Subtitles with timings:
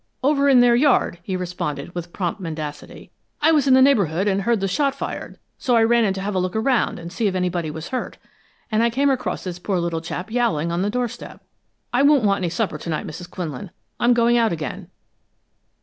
[0.23, 3.11] "Over in their yard," he responded, with prompt mendacity.
[3.39, 6.21] "I was in the neighborhood and heard the shot fired, so I ran in to
[6.21, 8.17] have a look around and see if anyone was hurt,
[8.71, 11.45] and I came across this poor little chap yowling on the doorstep.
[11.93, 13.29] I won't want any supper to night, Mrs.
[13.29, 13.69] Quinlan.
[13.99, 14.89] I'm going out again."